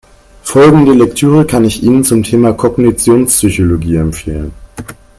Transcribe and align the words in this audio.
Folgende 0.41 0.93
Lektüre 0.93 1.45
kann 1.45 1.63
ich 1.63 1.83
Ihnen 1.83 2.03
zum 2.03 2.23
Thema 2.23 2.53
Kognitionspsychologie 2.53 3.97
empfehlen. 3.97 4.51